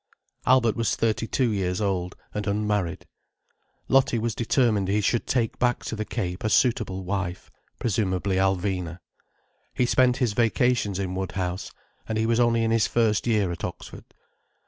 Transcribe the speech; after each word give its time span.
Albert 0.47 0.75
was 0.75 0.95
thirty 0.95 1.27
two 1.27 1.51
years 1.51 1.79
old, 1.79 2.15
and 2.33 2.47
unmarried. 2.47 3.05
Lottie 3.87 4.17
was 4.17 4.33
determined 4.33 4.87
he 4.87 4.99
should 4.99 5.27
take 5.27 5.59
back 5.59 5.83
to 5.85 5.95
the 5.95 6.05
Cape 6.05 6.43
a 6.43 6.49
suitable 6.49 7.03
wife: 7.03 7.51
presumably 7.77 8.37
Alvina. 8.37 8.97
He 9.75 9.85
spent 9.85 10.17
his 10.17 10.33
vacations 10.33 10.97
in 10.97 11.13
Woodhouse—and 11.13 12.17
he 12.17 12.25
was 12.25 12.39
only 12.39 12.63
in 12.63 12.71
his 12.71 12.87
first 12.87 13.27
year 13.27 13.51
at 13.51 13.63
Oxford. 13.63 14.05